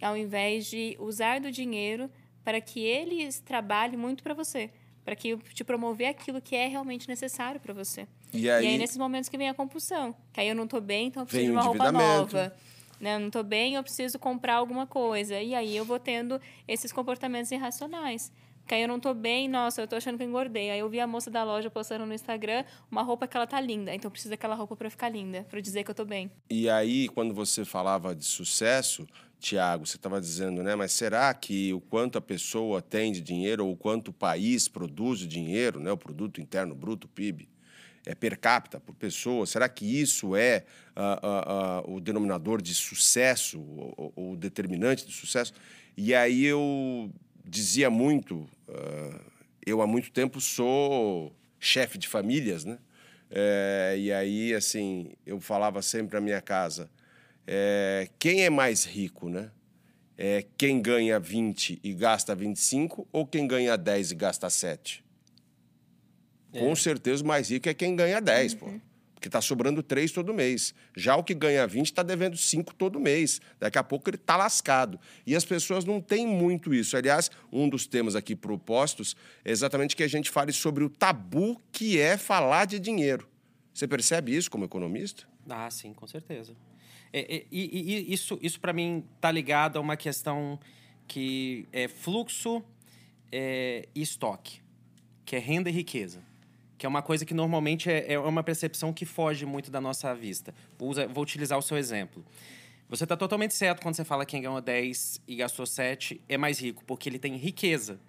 [0.01, 2.09] Ao invés de usar do dinheiro
[2.43, 4.71] para que eles trabalhem muito para você,
[5.05, 8.07] para que te promover aquilo que é realmente necessário para você.
[8.33, 10.81] E aí, e aí, nesses momentos que vem a compulsão, que aí eu não estou
[10.81, 12.53] bem, então eu preciso de uma roupa nova
[13.01, 13.15] né?
[13.15, 15.41] Eu não estou bem, eu preciso comprar alguma coisa.
[15.41, 18.31] E aí eu vou tendo esses comportamentos irracionais.
[18.67, 20.69] Que aí eu não estou bem, nossa, eu estou achando que eu engordei.
[20.69, 23.59] Aí eu vi a moça da loja postando no Instagram uma roupa que ela tá
[23.59, 23.93] linda.
[23.93, 26.31] Então eu preciso daquela roupa para ficar linda, para dizer que eu estou bem.
[26.49, 29.07] E aí, quando você falava de sucesso,
[29.41, 30.75] Tiago, você estava dizendo, né?
[30.75, 34.67] Mas será que o quanto a pessoa tem de dinheiro ou o quanto o país
[34.67, 35.91] produz de dinheiro, né?
[35.91, 37.49] O produto interno bruto, PIB,
[38.05, 39.47] é, per capita, por pessoa?
[39.47, 40.63] Será que isso é
[40.95, 45.53] uh, uh, uh, o denominador de sucesso, o, o, determinante de sucesso?
[45.97, 47.11] E aí eu
[47.43, 48.47] dizia muito,
[49.65, 52.77] eu há muito tempo sou chefe de famílias, né?
[53.33, 56.89] É, e aí, assim, eu falava sempre à minha casa,
[57.47, 59.51] é, quem é mais rico, né?
[60.17, 65.03] É quem ganha 20 e gasta 25 ou quem ganha 10 e gasta 7?
[66.53, 66.59] É.
[66.59, 68.59] Com certeza o mais rico é quem ganha 10, uhum.
[68.59, 68.91] pô.
[69.15, 70.73] Porque está sobrando 3 todo mês.
[70.97, 73.39] Já o que ganha 20 está devendo 5 todo mês.
[73.59, 74.99] Daqui a pouco ele está lascado.
[75.27, 76.97] E as pessoas não têm muito isso.
[76.97, 81.61] Aliás, um dos temas aqui propostos é exatamente que a gente fale sobre o tabu
[81.71, 83.29] que é falar de dinheiro.
[83.71, 85.23] Você percebe isso como economista?
[85.47, 86.55] Ah, sim, com certeza.
[87.13, 90.59] É, é, e, e, isso, isso para mim, está ligado a uma questão
[91.07, 92.63] que é fluxo
[93.31, 94.61] é, e estoque,
[95.25, 96.21] que é renda e riqueza
[96.81, 100.15] que é uma coisa que normalmente é, é uma percepção que foge muito da nossa
[100.15, 100.51] vista.
[100.79, 102.25] Vou, vou utilizar o seu exemplo.
[102.89, 106.39] Você está totalmente certo quando você fala que quem ganhou 10 e gastou 7 é
[106.39, 107.99] mais rico, porque ele tem riqueza.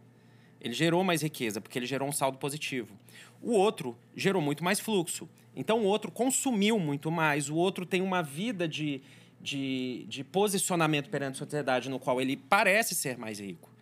[0.58, 2.98] Ele gerou mais riqueza, porque ele gerou um saldo positivo.
[3.42, 5.28] O outro gerou muito mais fluxo.
[5.54, 9.02] Então, o outro consumiu muito mais, o outro tem uma vida de,
[9.40, 13.72] de, de posicionamento perante a sociedade no qual ele parece ser mais rico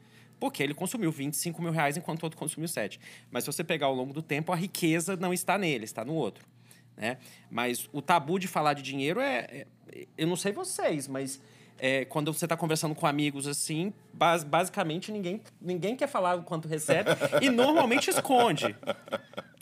[0.40, 2.98] porque ele consumiu 25 mil reais enquanto o outro consumiu 7.
[3.30, 6.14] Mas se você pegar ao longo do tempo, a riqueza não está nele, está no
[6.14, 6.46] outro.
[6.96, 7.18] Né?
[7.50, 9.66] Mas o tabu de falar de dinheiro é.
[9.92, 11.40] é eu não sei vocês, mas
[11.78, 16.42] é, quando você está conversando com amigos assim, bas basicamente ninguém, ninguém quer falar o
[16.42, 17.10] quanto recebe
[17.42, 18.76] e normalmente esconde.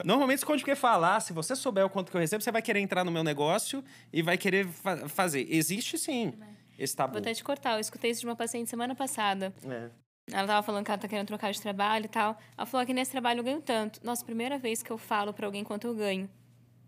[0.05, 2.81] Normalmente esconde porque falar, se você souber o quanto que eu recebo, você vai querer
[2.81, 5.47] entrar no meu negócio e vai querer fa fazer.
[5.51, 6.33] Existe sim
[6.79, 7.15] esse tabu.
[7.15, 9.53] Vou até te cortar, eu escutei isso de uma paciente semana passada.
[9.65, 9.91] É.
[10.31, 12.39] Ela tava falando que ela tá querendo trocar de trabalho e tal.
[12.57, 14.01] Ela falou que nesse trabalho eu ganho tanto.
[14.05, 16.29] Nossa, primeira vez que eu falo para alguém quanto eu ganho.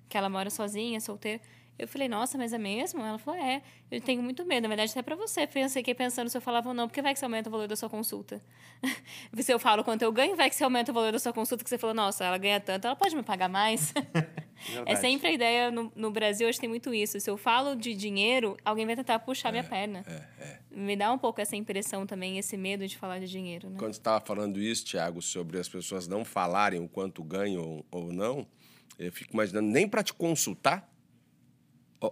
[0.09, 1.41] Que ela mora sozinha, solteira.
[1.81, 3.03] Eu falei, nossa, mas é mesmo?
[3.03, 4.65] Ela falou, é, eu tenho muito medo.
[4.65, 5.47] Na verdade, até para você.
[5.47, 7.67] Pensei que pensando se eu falava ou não, porque vai que você aumenta o valor
[7.67, 8.43] da sua consulta.
[9.41, 11.65] se eu falo quanto eu ganho, vai que você aumenta o valor da sua consulta,
[11.65, 13.95] que você falou, nossa, ela ganha tanto, ela pode me pagar mais.
[14.85, 17.19] é sempre a ideia, no, no Brasil, hoje tem muito isso.
[17.19, 20.05] Se eu falo de dinheiro, alguém vai tentar puxar é, minha perna.
[20.07, 20.59] É, é.
[20.71, 23.71] Me dá um pouco essa impressão também, esse medo de falar de dinheiro.
[23.71, 23.77] Né?
[23.79, 28.13] Quando você estava falando isso, Tiago, sobre as pessoas não falarem o quanto ganham ou
[28.13, 28.47] não,
[28.99, 30.87] eu fico imaginando, nem para te consultar,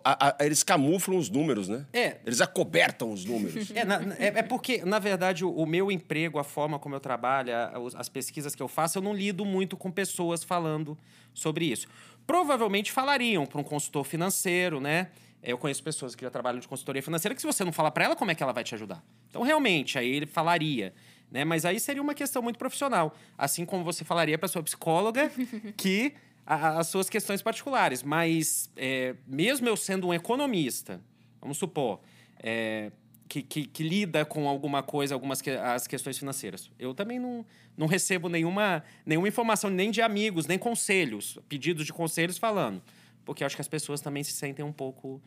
[0.04, 1.86] a, a, eles camuflam os números, né?
[1.92, 2.18] É.
[2.26, 3.70] Eles acobertam os números.
[3.78, 7.00] É, na, é, é, porque, na verdade, o, o, meu emprego, a forma como eu
[7.00, 7.52] trabalho,
[7.96, 10.98] as pesquisas que eu faço, eu não lido muito com pessoas falando
[11.32, 11.86] sobre isso.
[12.26, 15.08] Provavelmente falariam para um consultor financeiro, né?
[15.42, 18.04] Eu conheço pessoas que já trabalham de consultoria financeira que se você não falar para
[18.04, 19.02] ela, como é que ela vai te ajudar?
[19.30, 20.92] Então, realmente, aí ele falaria.
[21.30, 21.44] Né?
[21.44, 23.14] Mas aí seria uma questão muito profissional.
[23.36, 25.30] Assim como você falaria para sua psicóloga
[25.76, 26.14] que
[26.48, 28.02] a, as suas questões particulares.
[28.02, 31.00] Mas, é, mesmo eu sendo um economista,
[31.40, 32.00] vamos supor,
[32.42, 32.90] é,
[33.28, 36.70] que, que, que, lida com alguma coisa, algumas que, as questões financeiras.
[36.78, 37.44] Eu também não,
[37.76, 42.82] não recebo nenhuma, nenhuma informação, nem de amigos, nem conselhos, pedidos de conselhos falando.
[43.26, 45.22] Porque eu acho que as pessoas também se sentem um pouco.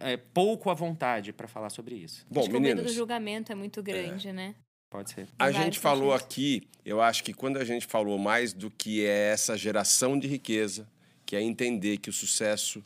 [0.00, 2.24] É, pouco à vontade para falar sobre isso.
[2.30, 4.32] Bom, acho que meninos, o medo do julgamento é muito grande, é.
[4.32, 4.54] né?
[4.90, 5.28] Pode ser.
[5.38, 9.32] A gente falou aqui, eu acho que quando a gente falou mais do que é
[9.32, 10.88] essa geração de riqueza,
[11.26, 12.84] que é entender que o sucesso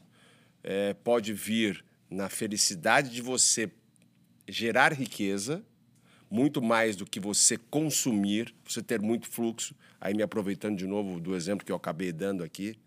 [0.62, 3.70] é, pode vir na felicidade de você
[4.48, 5.62] gerar riqueza,
[6.30, 9.74] muito mais do que você consumir, você ter muito fluxo.
[10.00, 12.78] Aí, me aproveitando de novo do exemplo que eu acabei dando aqui,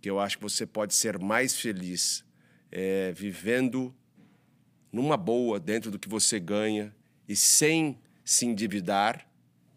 [0.00, 2.24] que eu acho que você pode ser mais feliz
[2.70, 3.94] é, vivendo
[4.92, 6.94] numa boa, dentro do que você ganha
[7.28, 9.24] e sem se endividar,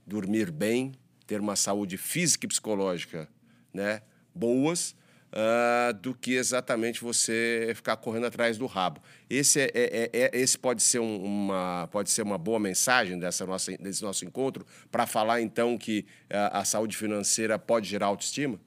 [0.07, 0.93] dormir bem,
[1.27, 3.29] ter uma saúde física e psicológica
[3.71, 4.01] né,
[4.33, 4.95] boas,
[5.31, 9.01] uh, do que exatamente você ficar correndo atrás do rabo.
[9.29, 13.19] Esse, é, é, é, é esse pode, ser um, uma, pode ser uma boa mensagem
[13.19, 18.07] dessa nossa, desse nosso encontro para falar, então, que uh, a saúde financeira pode gerar
[18.07, 18.59] autoestima?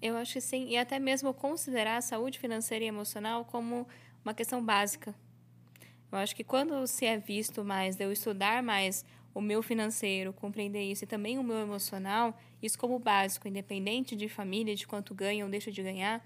[0.00, 3.86] Eu acho que sim, e até mesmo considerar a saúde financeira e emocional como
[4.24, 5.14] uma questão básica
[6.12, 10.82] eu acho que quando se é visto mais, eu estudar mais o meu financeiro, compreender
[10.82, 15.44] isso e também o meu emocional, isso como básico, independente de família, de quanto ganha
[15.44, 16.24] ou deixa de ganhar,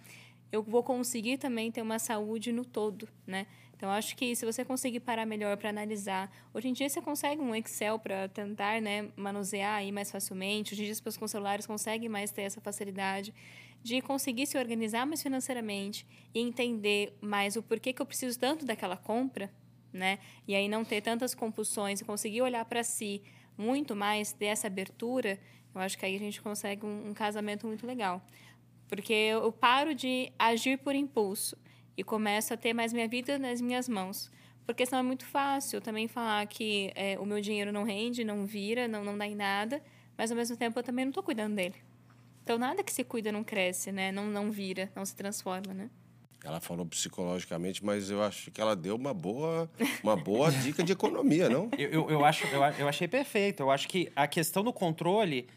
[0.50, 3.46] eu vou conseguir também ter uma saúde no todo, né?
[3.76, 7.42] Então, acho que se você conseguir parar melhor para analisar, hoje em dia você consegue
[7.42, 11.28] um Excel para tentar né, manusear aí mais facilmente, hoje em dia as pessoas com
[11.28, 13.34] celulares conseguem mais ter essa facilidade
[13.82, 18.64] de conseguir se organizar mais financeiramente e entender mais o porquê que eu preciso tanto
[18.64, 19.52] daquela compra,
[19.96, 20.18] né?
[20.46, 23.22] E aí não ter tantas compulsões e conseguir olhar para si
[23.56, 25.38] muito mais, ter essa abertura,
[25.74, 28.24] eu acho que aí a gente consegue um, um casamento muito legal.
[28.88, 31.56] Porque eu paro de agir por impulso
[31.96, 34.30] e começo a ter mais minha vida nas minhas mãos.
[34.64, 38.44] Porque senão é muito fácil também falar que é, o meu dinheiro não rende, não
[38.44, 39.82] vira, não, não dá em nada,
[40.16, 41.76] mas ao mesmo tempo eu também não estou cuidando dele.
[42.42, 44.12] Então nada que se cuida não cresce, né?
[44.12, 45.90] Não, não vira, não se transforma, né?
[46.46, 49.68] Ela falou psicologicamente, mas eu acho que ela deu uma boa,
[50.00, 51.68] uma boa dica de economia, não?
[51.76, 53.64] Eu, eu, eu, acho, eu, eu achei perfeito.
[53.64, 55.48] Eu acho que a questão do controle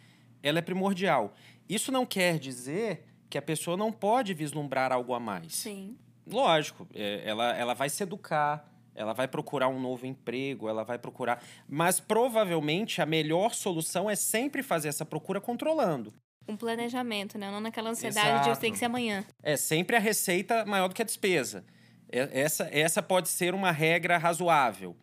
[0.41, 1.35] ela é primordial.
[1.69, 5.53] Isso não quer dizer que a pessoa não pode vislumbrar algo a mais.
[5.53, 5.95] Sim.
[6.25, 10.97] Lógico, é, ela, ela vai se educar, ela vai procurar um novo emprego, ela vai
[10.97, 11.43] procurar.
[11.67, 16.11] Mas provavelmente a melhor solução é sempre fazer essa procura controlando
[16.47, 17.51] um planejamento, né?
[17.51, 18.43] Não naquela ansiedade Exato.
[18.45, 19.23] de eu tenho que ser amanhã.
[19.43, 21.63] É sempre a receita maior do que a despesa.
[22.11, 24.95] Essa, essa pode ser uma regra razoável.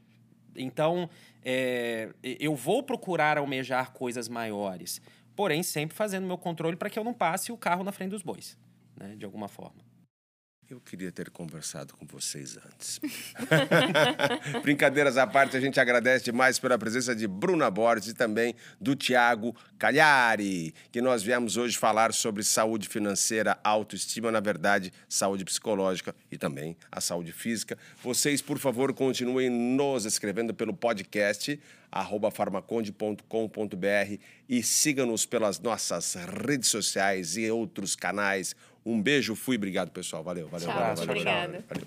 [0.57, 1.09] Então,
[1.45, 5.01] é, eu vou procurar almejar coisas maiores,
[5.37, 8.23] porém sempre fazendo meu controle para que eu não passe o carro na frente dos
[8.23, 8.59] bois,
[8.97, 9.15] né?
[9.17, 9.86] De alguma forma.
[10.69, 13.01] Eu queria ter conversado com vocês antes.
[14.63, 18.97] Brincadeiras à parte, a gente agradece demais pela presença de Bruna Borges e também do
[18.97, 26.13] Tiago Cagliari, que nós viemos hoje falar sobre saúde financeira, autoestima, na verdade, saúde psicológica
[26.33, 27.79] e também a saúde física.
[28.03, 31.61] Vocês, por favor, continuem nos escrevendo pelo podcast
[32.33, 38.55] farmaconde.com.br e siga-nos pelas nossas redes sociais e outros canais
[38.87, 40.23] um beijo, fui, obrigado, pessoal.
[40.23, 41.65] Valeu, valeu, Tchau, valeu, valeu, obrigada.
[41.69, 41.87] valeu.